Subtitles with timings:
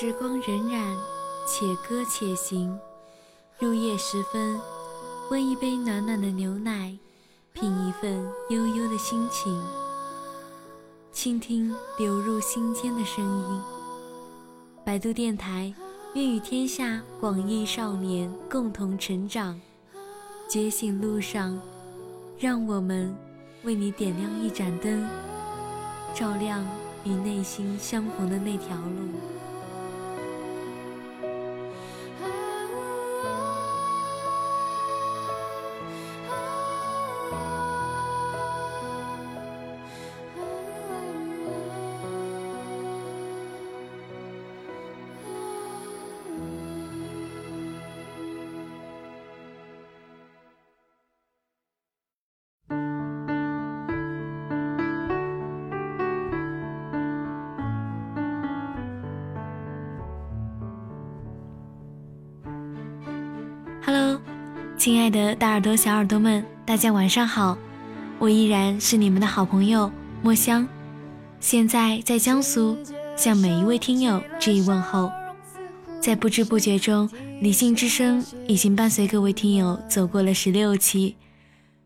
[0.00, 0.96] 时光荏苒，
[1.46, 2.74] 且歌且行。
[3.58, 4.58] 入夜时分，
[5.30, 6.96] 温一杯暖暖的牛奶，
[7.52, 9.62] 品一份悠悠的心情，
[11.12, 13.60] 倾听流入心间的声音。
[14.86, 15.70] 百度电台，
[16.14, 19.60] 愿与天下广义少年共同成长。
[20.48, 21.60] 觉醒路上，
[22.38, 23.14] 让我们
[23.64, 25.06] 为你点亮一盏灯，
[26.14, 26.66] 照亮
[27.04, 29.39] 与内心相逢的那条路。
[64.80, 67.54] 亲爱的大耳朵、小耳朵们，大家晚上好！
[68.18, 70.66] 我依然是你们的好朋友墨香，
[71.38, 72.74] 现在在江苏，
[73.14, 75.12] 向每一位听友致以问候。
[76.00, 77.06] 在不知不觉中，
[77.42, 81.14] 理性之声已经伴随各位听友走过了十六期。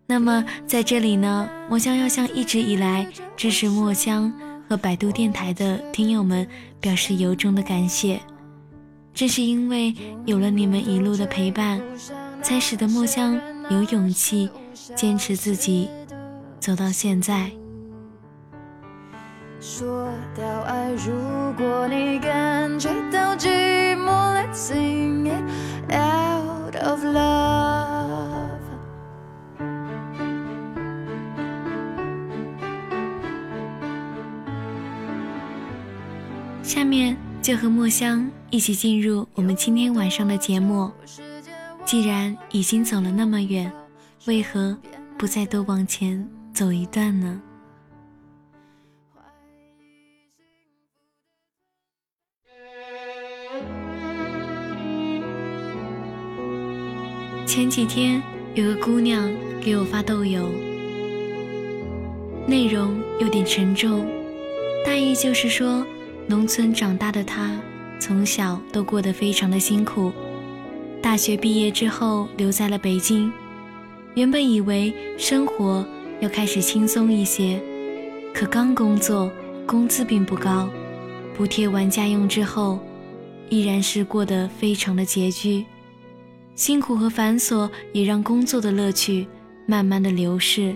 [0.07, 4.33] 那么在这里呢，墨香要向一直以来支持墨香
[4.69, 6.47] 和百度电台的听友们
[6.81, 8.21] 表示由衷的感谢。
[9.13, 9.93] 正是因为
[10.27, 11.81] 有了你们一路的陪伴。
[12.45, 14.51] 才使得墨香有勇气
[14.95, 15.89] 坚持自己
[16.61, 17.51] 走到现在。
[19.61, 21.15] 说到爱，如
[21.57, 25.43] 果你感觉到寂寞，Let's sing it
[25.91, 28.51] out of love。
[36.63, 40.93] 下面就和墨香一起进入我们今天晚上的节目。
[41.85, 43.71] 既然已经走了那么远，
[44.25, 44.77] 为何
[45.19, 47.41] 不再多往前走一段呢？
[57.47, 58.21] 前几天
[58.55, 59.31] 有个姑娘
[59.61, 60.49] 给我发豆邮，
[62.49, 64.05] 内容有点沉重，
[64.85, 65.87] 大意就是说，
[66.27, 67.61] 农村长大的她，
[68.01, 70.11] 从小都过得非常的辛苦。
[71.05, 73.31] 大学毕业之后留在了北京，
[74.15, 75.87] 原本以为生活
[76.19, 77.61] 要开始轻松一些，
[78.33, 79.31] 可刚工作，
[79.67, 80.67] 工资并不高，
[81.37, 82.79] 补贴完家用之后，
[83.51, 85.67] 依然是过得非常的拮据，
[86.55, 89.27] 辛苦和繁琐也让工作的乐趣
[89.67, 90.75] 慢慢的流逝，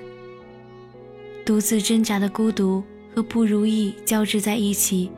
[1.42, 2.84] 独自挣扎的孤独
[3.14, 5.10] 和不如意交织在一起，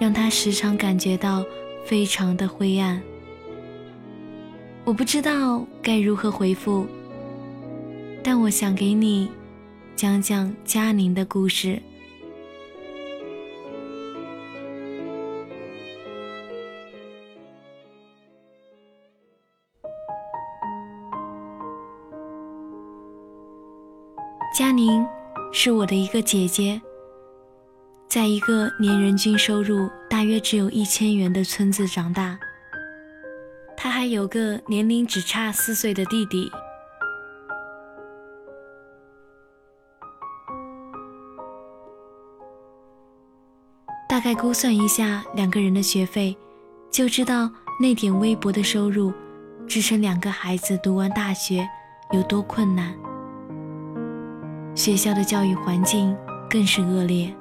[0.00, 1.44] 让他时常感觉到
[1.84, 3.00] 非常的灰暗。
[4.86, 6.86] 我不知道该如何回复，
[8.22, 9.28] 但我想给你
[9.96, 11.82] 讲讲佳宁的故事。
[24.56, 25.04] 佳宁
[25.52, 26.80] 是我的一个姐姐，
[28.08, 32.38] 在一个年人均收入大约只有一千元的村子长大。
[33.86, 36.50] 他还有个年龄只差四岁的弟弟，
[44.08, 46.36] 大概估算一下两个人的学费，
[46.90, 47.48] 就知道
[47.80, 49.12] 那点微薄的收入，
[49.68, 51.64] 支撑两个孩子读完大学
[52.10, 52.92] 有多困难。
[54.74, 56.12] 学校的教育环境
[56.50, 57.32] 更是恶劣。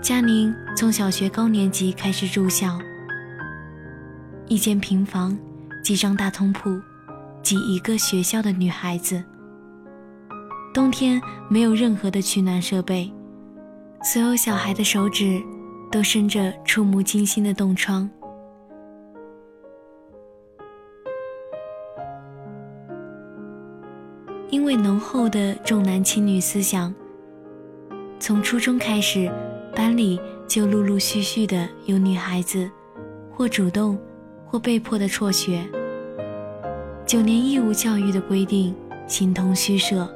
[0.00, 2.78] 佳宁从小学高年级开始住校。
[4.46, 5.36] 一间平房，
[5.82, 6.78] 几张大通铺，
[7.42, 9.22] 挤一个学校的女孩子。
[10.72, 13.10] 冬天没有任何的取暖设备，
[14.02, 15.42] 所有小孩的手指
[15.90, 18.08] 都伸着触目惊心的冻疮。
[24.50, 26.94] 因为浓厚的重男轻女思想，
[28.20, 29.32] 从初中开始，
[29.74, 32.70] 班里就陆陆续续的有女孩子，
[33.32, 33.98] 或主动。
[34.54, 35.66] 或被迫的辍学，
[37.04, 38.72] 九年义务教育的规定
[39.08, 40.08] 形同虚设。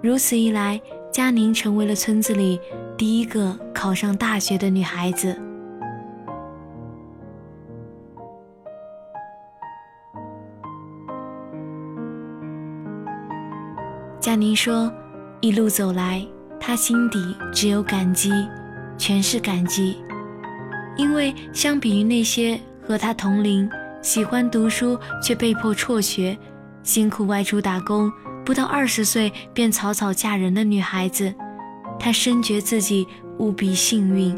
[0.00, 0.80] 如此一来，
[1.12, 2.58] 佳宁成为了村子里
[2.96, 5.38] 第一个考上大学的女孩子。
[14.18, 14.90] 佳宁说
[15.42, 16.26] ：“一路走来，
[16.58, 18.32] 她心底只有感激，
[18.96, 19.98] 全是感激。
[20.96, 22.58] 因为相比于那些
[22.88, 23.68] 和他同龄、
[24.00, 26.34] 喜欢读书却被迫辍学、
[26.82, 28.10] 辛苦外出打工、
[28.46, 31.34] 不到二十岁便草草嫁人的女孩子，
[32.00, 33.06] 他深觉自己
[33.36, 34.34] 无比幸运。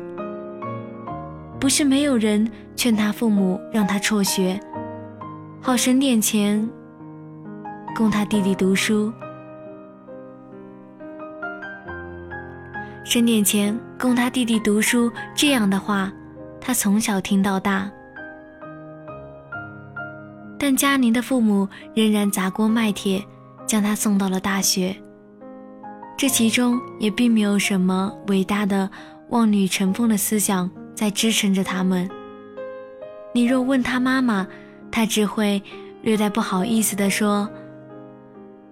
[1.61, 4.59] 不是没有人劝他父母让他辍学，
[5.61, 6.69] 好省点钱
[7.95, 9.13] 供他弟弟读书，
[13.05, 15.09] 省点钱供他弟弟读书。
[15.37, 16.13] 这样的话。
[16.63, 17.91] 他从小听到大，
[20.63, 23.25] 但佳宁的父母仍然砸锅卖铁，
[23.67, 24.95] 将她送到了大学。
[26.19, 28.91] 这其中也并没有什么伟大的
[29.31, 32.07] 望女成凤的思想在支撑着他们。
[33.33, 34.47] 你若问他妈妈，
[34.91, 35.63] 他只会
[36.03, 37.49] 略带不好意思地说：“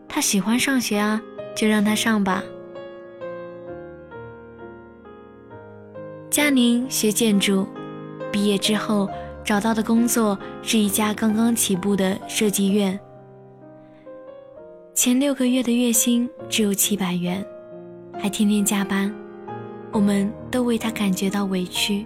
[0.07, 1.19] 他喜欢上学啊，
[1.57, 2.43] 就让他上吧。”
[6.29, 7.67] 佳宁学建筑。
[8.31, 9.09] 毕业之后
[9.49, 13.01] 找到的工作是一家刚刚起步的设计院，
[14.95, 17.43] 前六个月的月薪只有七百元，
[18.21, 19.11] 还天天加班，
[19.91, 22.05] 我们都为他感觉到委屈。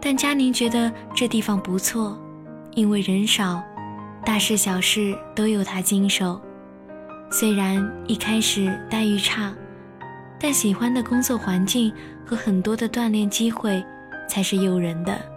[0.00, 2.20] 但佳宁觉得这地方不错，
[2.72, 3.62] 因为人少，
[4.26, 6.40] 大事小事都由他经手。
[7.30, 9.54] 虽然一开始待遇差，
[10.40, 11.92] 但喜欢的工作环境
[12.26, 13.80] 和很多的锻炼机会。
[14.28, 15.31] 才是诱人的。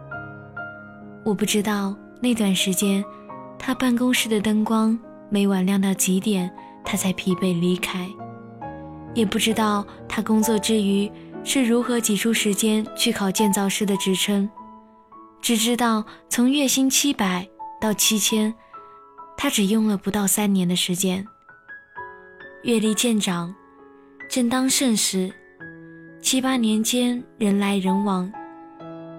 [1.25, 3.03] 我不知道那段时间，
[3.57, 6.47] 他办公室的灯光每晚亮到几点，
[6.83, 8.07] 他才疲惫离开。
[9.15, 11.11] 也不知道他工作之余
[11.43, 14.47] 是如何挤出时间去考建造师的职称。
[15.41, 17.47] 只知道从月薪七百
[17.81, 18.53] 到七千，
[19.35, 21.25] 他只用了不到三年的时间。
[22.61, 23.51] 阅历渐长，
[24.29, 25.33] 正当盛时，
[26.21, 28.31] 七八年间人来人往。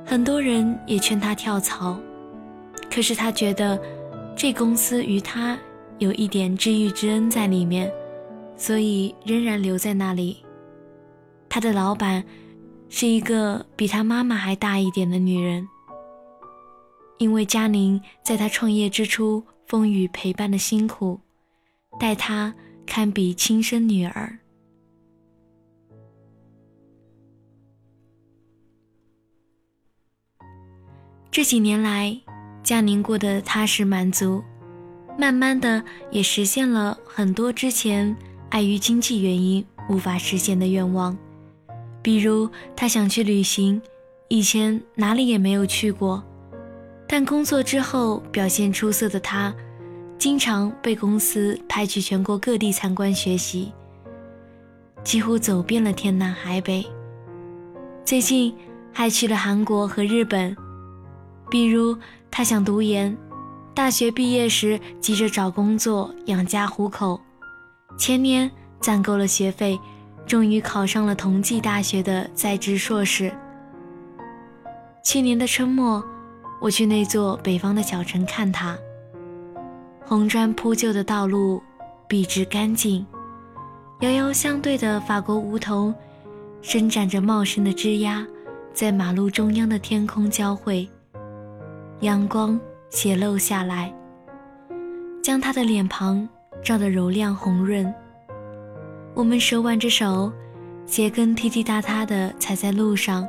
[0.08, 1.98] 很多人也劝他跳槽，
[2.88, 3.78] 可是他觉得
[4.36, 5.58] 这公司与他
[5.98, 7.92] 有一点知遇之恩在里面，
[8.56, 10.44] 所以仍然留在那里。
[11.48, 12.22] 他的老板
[12.88, 15.66] 是一个比他妈妈还大一点的女人，
[17.18, 21.18] 因为佳宁在他创业之初风雨陪伴的辛苦，
[21.98, 22.54] 待他
[22.86, 24.38] 堪比亲生女儿。
[31.36, 32.18] 这几年来，
[32.62, 34.42] 佳宁过得踏实满足，
[35.18, 38.16] 慢慢的也实现了很多之前
[38.48, 41.14] 碍于经济原因无法实现的愿望，
[42.00, 43.78] 比如他想去旅行，
[44.28, 46.24] 以前哪里也没有去过，
[47.06, 49.54] 但工作之后表现出色的他，
[50.16, 53.70] 经常被公司派去全国各地参观学习，
[55.04, 56.82] 几乎走遍了天南海北，
[58.06, 58.54] 最近
[58.90, 60.56] 还去了韩国和日本。
[61.48, 61.96] 比如，
[62.31, 63.16] 他想读研，
[63.75, 67.20] 大学毕业时急着找工作养家糊口，
[67.96, 68.50] 前年
[68.81, 69.78] 攒够了学费，
[70.26, 73.32] 终于考上了同济大学的在职硕士。
[75.04, 76.02] 去年的春末，
[76.60, 78.76] 我去那座北方的小城看他，
[80.04, 81.62] 红砖铺就的道路
[82.09, 83.06] 笔直干净，
[84.00, 85.94] 遥遥相对的法国梧桐，
[86.61, 88.26] 伸展着茂盛的枝桠，
[88.75, 90.88] 在马路中央的天空交汇。
[92.00, 92.60] 阳光
[92.90, 93.90] 斜漏下来，
[95.22, 96.28] 将他的脸庞
[96.62, 97.92] 照得柔亮红润。
[99.14, 100.30] 我们手挽着手，
[100.84, 103.26] 鞋跟踢踢踏踏地踩在路上，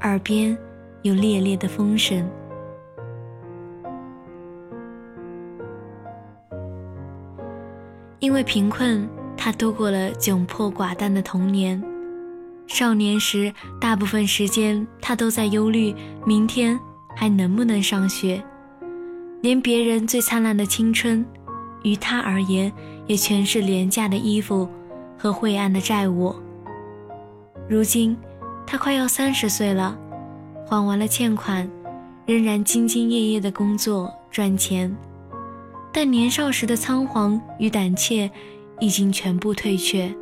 [0.00, 0.56] 耳边
[1.02, 2.28] 有烈烈的风声。
[8.18, 11.80] 因为贫困，他度过了窘迫寡淡的童年。
[12.66, 15.94] 少年时，大部分时间他都在忧虑
[16.26, 16.78] 明天。
[17.14, 18.42] 还能不能上学？
[19.42, 21.24] 连别人最灿烂的青春，
[21.82, 22.70] 于他而言
[23.06, 24.68] 也全是廉价的衣服
[25.16, 26.34] 和晦暗的债务。
[27.68, 28.16] 如今，
[28.66, 29.96] 他快要三十岁了，
[30.66, 31.70] 还完了欠款，
[32.26, 34.94] 仍然兢兢业业的工作赚钱，
[35.92, 38.30] 但年少时的仓皇与胆怯
[38.78, 40.14] 已经全部退却。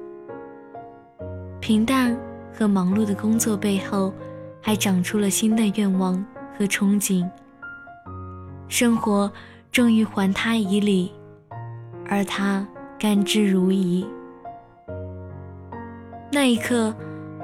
[1.61, 2.17] 平淡
[2.53, 4.13] 和忙碌的工作背后，
[4.63, 6.25] 还长出了新的愿望。
[6.59, 7.25] 和憧憬，
[8.67, 9.31] 生活
[9.71, 11.13] 终于还他以礼，
[12.09, 12.67] 而他
[12.99, 14.05] 甘之如饴。
[16.33, 16.93] 那一刻，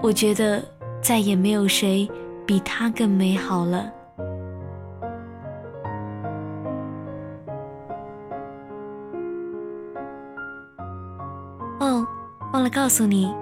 [0.03, 0.61] 我觉得
[1.01, 2.11] 再也没有谁
[2.45, 3.89] 比他更美好了。
[11.79, 12.05] 哦，
[12.53, 13.33] 忘了告诉你，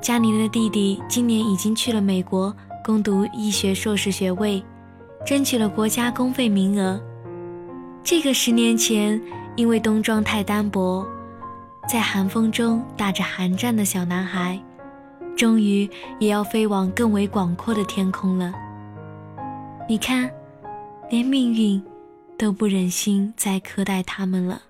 [0.00, 2.52] 佳宁的弟弟今年已经去了美国。
[2.82, 4.60] 攻读医学硕士学位，
[5.24, 7.00] 争取了国家公费名额。
[8.02, 9.20] 这个十年前
[9.56, 11.06] 因为冬装太单薄，
[11.88, 14.60] 在寒风中打着寒战的小男孩，
[15.36, 18.52] 终于也要飞往更为广阔的天空了。
[19.88, 20.30] 你看，
[21.10, 21.82] 连命运
[22.38, 24.62] 都不忍心再苛待他们了。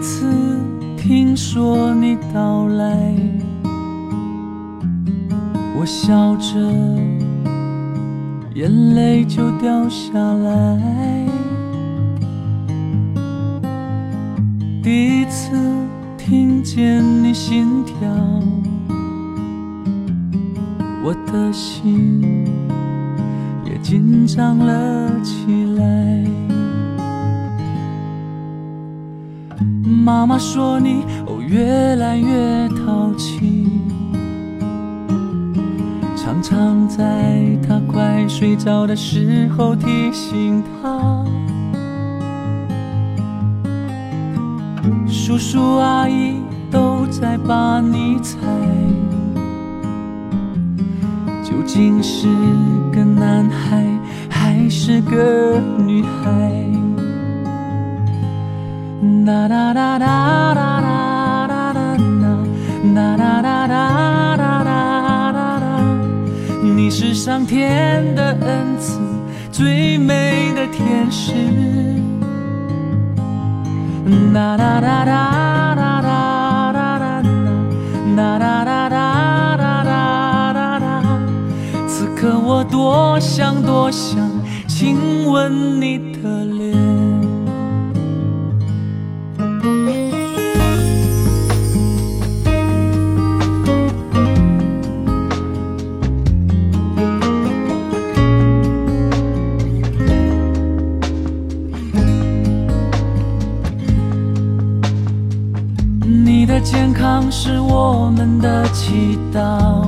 [0.00, 0.26] 次
[0.96, 3.14] 听说你到来，
[5.78, 6.58] 我笑着，
[8.54, 11.26] 眼泪就掉下来。
[14.82, 15.54] 第一次
[16.16, 17.94] 听见你心跳，
[21.04, 22.46] 我的心
[23.66, 26.39] 也紧张了起来。
[30.00, 33.70] 妈妈说你哦越来越淘气，
[36.16, 41.22] 常常在他快睡着的时候提醒他。
[45.06, 46.36] 叔叔阿姨
[46.70, 48.38] 都在把你猜，
[51.44, 52.26] 究竟是
[52.90, 53.86] 个男孩
[54.30, 56.64] 还是个女孩？
[59.00, 62.36] 啦啦啦啦啦啦啦啦啦，
[62.94, 65.64] 啦啦啦啦啦啦啦啦，
[66.62, 69.00] 你是上天的恩赐，
[69.50, 71.32] 最美的天使。
[74.34, 77.22] 啦啦啦啦啦啦啦啦啦，
[78.16, 81.02] 啦啦啦啦啦啦啦啦，
[81.88, 84.18] 此刻我多想多想
[84.68, 86.09] 亲吻你。
[107.32, 109.86] 是我们的祈祷，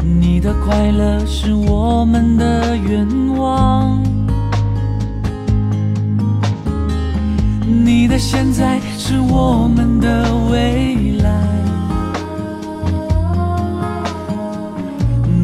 [0.00, 3.04] 你的快乐是我们的愿
[3.36, 4.00] 望，
[7.84, 11.30] 你的现在是我们的未来，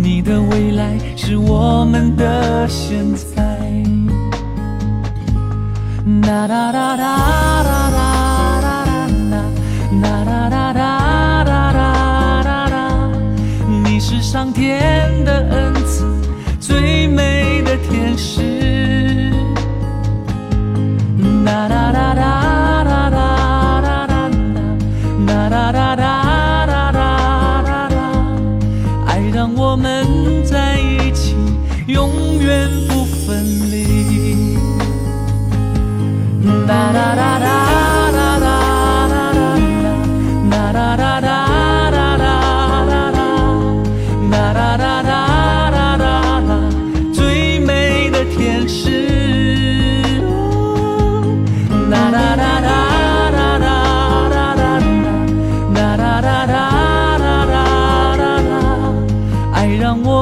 [0.01, 3.43] 你的未来是我们的现在。
[6.23, 8.12] 哒哒哒哒哒哒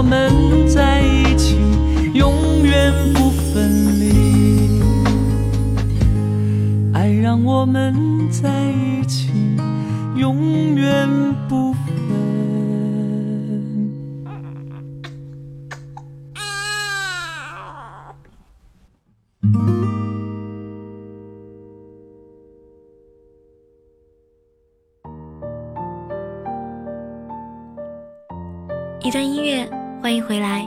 [0.01, 1.59] 我们在一起，
[2.15, 4.81] 永远不分离。
[6.95, 7.95] 爱让我们
[8.31, 9.29] 在一起，
[10.17, 11.07] 永远
[11.47, 11.60] 不
[30.03, 30.67] 欢迎回来，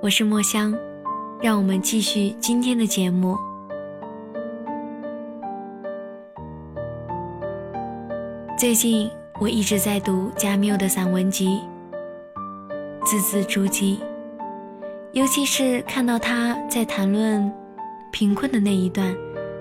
[0.00, 0.76] 我是墨香，
[1.40, 3.38] 让我们继续今天的节目。
[8.58, 9.08] 最近
[9.38, 11.60] 我一直在读加缪的散文集，
[13.04, 14.00] 字字珠玑，
[15.12, 17.50] 尤其是看到他在谈论
[18.10, 19.14] 贫困的那一段，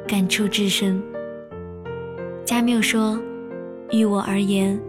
[0.07, 0.99] 感触至深。
[2.43, 3.21] 加缪说
[3.93, 4.79] ：“于我而言，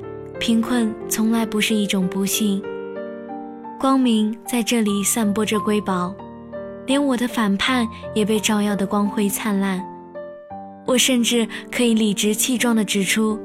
[0.40, 2.62] 贫困从来不是一种不幸，
[3.82, 6.14] 光明在这里散播着瑰宝，
[6.86, 7.84] 连我的反叛
[8.14, 9.84] 也被照耀的光辉灿烂。
[10.86, 13.36] 我甚至可以理直气壮地指出，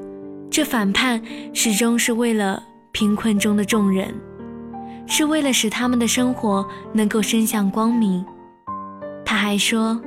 [0.48, 1.20] 这反叛
[1.52, 4.14] 始终是为了贫困中的众人，
[5.08, 8.24] 是为了使他们的生活能够伸向光明。
[9.24, 10.00] 他还说，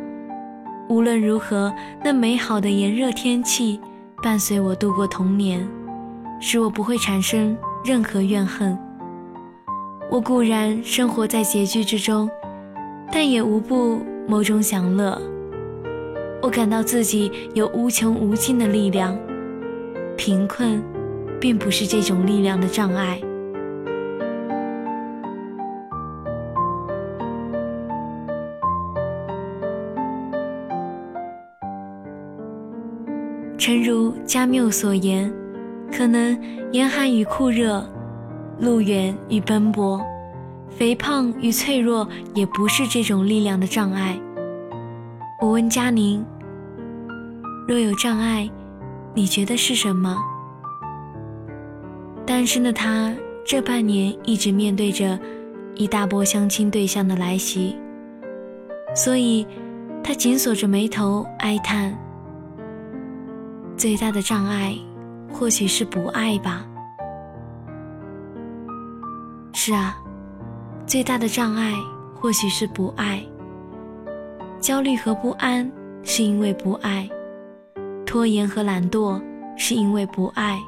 [0.87, 3.77] 无论如何，那美好的炎热天气
[4.23, 5.67] 伴随我度过童年，
[6.39, 8.79] 使我不会产生任何怨恨。
[10.11, 12.29] 我固然生活在拮据之中，
[13.13, 15.17] 但也无不某种享乐。
[16.41, 19.17] 我感到自己有无穷无尽的力量，
[20.17, 20.83] 贫困
[21.39, 23.21] 并不是这种力量的障碍。
[33.57, 35.31] 诚如加缪所言，
[35.89, 36.37] 可能
[36.73, 37.81] 严寒与酷热，
[38.61, 39.99] 路远与奔波，
[40.69, 44.15] 肥胖与脆弱，也不是这种力量的障碍。
[45.41, 46.23] 我问佳宁
[47.67, 48.47] ：“若有障碍，
[49.15, 50.15] 你觉得是什么？”
[52.23, 53.11] 单身的他
[53.43, 55.19] 这半年一直面对着
[55.73, 57.75] 一大波相亲对象的来袭，
[58.93, 59.43] 所以
[60.03, 61.97] 他紧锁着眉头哀叹
[63.75, 64.75] ：“最大的障碍，
[65.33, 66.63] 或许是不爱吧。”
[69.63, 69.95] 是啊，
[70.87, 71.71] 最大的障碍
[72.15, 73.23] 或许是不爱。
[74.59, 77.07] 焦虑和不安是因为不爱，
[78.03, 79.21] 拖延和懒惰
[79.55, 80.59] 是因为不爱，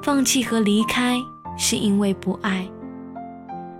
[0.00, 1.16] 放弃和离开
[1.56, 2.64] 是因为不爱。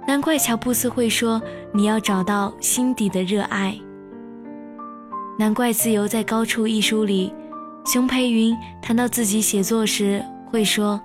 [0.04, 3.78] 难怪乔布斯会说：“你要找到心底的热爱。”
[5.38, 7.32] 难怪《自由在高处》一书里，
[7.86, 10.20] 熊培云谈到自己写作时
[10.50, 11.00] 会说：“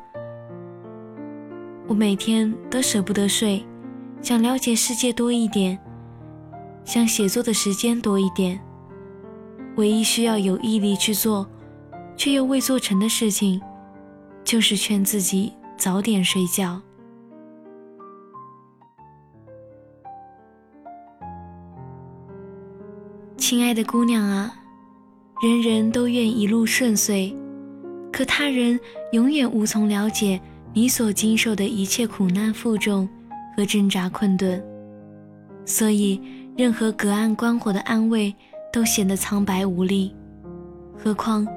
[1.93, 3.63] 我每天都舍不得睡，
[4.19, 5.77] 想了解世界多一点。”
[6.83, 8.59] 想写作的时间多一点，
[9.75, 11.47] 唯一需要有毅力去做，
[12.17, 13.61] 却又未做成的事情，
[14.43, 16.81] 就是劝自己早点睡觉。
[23.37, 24.51] 亲爱的姑娘啊，
[25.43, 27.35] 人人都愿一路顺遂，
[28.11, 28.79] 可他人
[29.11, 30.41] 永远无从了解
[30.73, 33.07] 你所经受的一切苦难负重
[33.55, 34.61] 和挣扎困顿，
[35.65, 36.21] 所以。
[36.55, 38.31] 任何隔岸观火的安慰
[38.71, 40.13] 都显得苍白无力，
[40.95, 41.47] 何况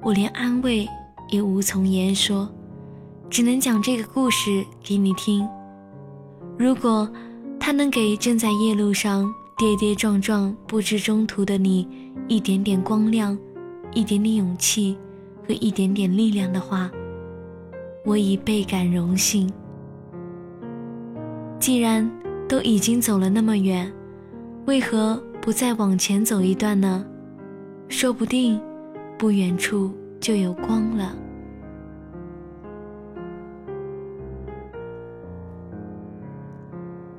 [0.00, 0.88] 我连安慰
[1.28, 2.50] 也无从言说，
[3.28, 5.46] 只能讲这个故事给你听。
[6.58, 7.06] 如果
[7.60, 11.86] 它能给正在夜路上跌跌撞撞、不知中途的你
[12.26, 13.38] 一点点光亮、
[13.92, 14.96] 一点点勇气
[15.46, 16.90] 和一点点力量的话，
[18.06, 19.52] 我已倍感荣幸。
[21.58, 22.08] 既然
[22.48, 23.92] 都已经走了那么远，
[24.66, 27.04] 为何不再往前走一段呢？
[27.88, 28.60] 说不定，
[29.18, 31.16] 不远处就有光了。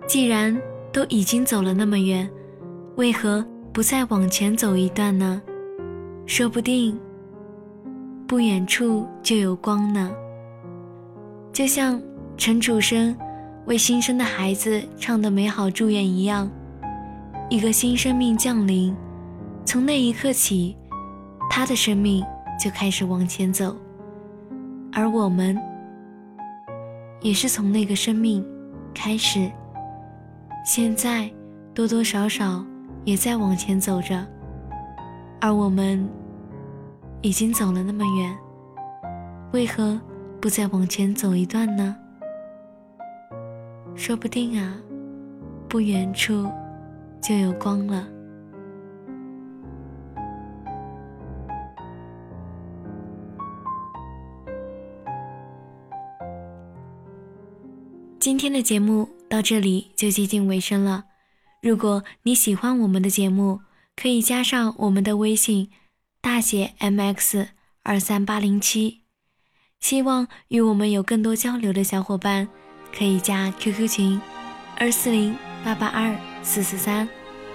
[0.07, 0.57] 既然
[0.93, 2.29] 都已经走了那么远，
[2.95, 5.41] 为何不再往前走一段呢？
[6.25, 6.97] 说不定，
[8.25, 10.09] 不远处就有光呢。
[11.57, 11.99] 就像
[12.37, 13.17] 陈楚生
[13.65, 16.47] 为新生的孩子唱的美好祝愿一样。
[17.49, 18.95] 一个新生命降临，
[19.65, 20.77] 从那一刻起，
[21.49, 22.23] 他的生命
[22.63, 23.75] 就开始往前走，
[24.93, 25.59] 而我们
[27.21, 28.45] 也是从那个生命
[28.93, 29.51] 开始，
[30.63, 31.27] 现在
[31.73, 32.63] 多多少少
[33.03, 34.23] 也在往前走着，
[35.41, 36.07] 而我们
[37.23, 38.37] 已经走了那么远，
[39.53, 39.99] 为何
[40.39, 41.95] 不再往前走一段呢？
[43.95, 44.77] 说不定啊，
[45.67, 46.49] 不远处。
[47.19, 48.07] 就有光了。
[58.19, 61.05] 今天的节目到这里就接近尾声了。
[61.61, 63.61] 如果你喜欢我们的节目，
[63.95, 65.69] 可以加上我们的微信
[66.21, 67.49] 大写 M X
[67.83, 69.06] 二三八零七。
[69.79, 72.47] 希望与我们有更多交流的小伙伴，
[72.97, 74.21] 可以加 QQ 群
[74.77, 77.07] 二四零八八二四四三。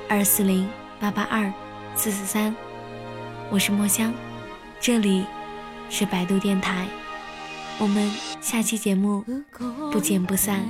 [0.09, 0.69] 二四零
[1.01, 1.51] 八八二
[1.97, 2.55] 四四三，
[3.51, 4.13] 我是墨香，
[4.79, 5.25] 这里
[5.89, 6.87] 是百度电台，
[7.79, 9.25] 我们下期节目
[9.91, 10.61] 不见不散。